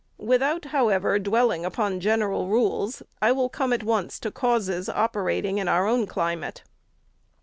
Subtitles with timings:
[0.17, 5.67] Without, however, dwelling upon general rules, I will come at once to causes operating in
[5.67, 6.63] our own climate.